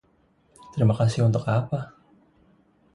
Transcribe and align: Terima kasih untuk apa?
Terima 0.73 0.95
kasih 0.99 1.21
untuk 1.29 1.43
apa? 1.57 1.79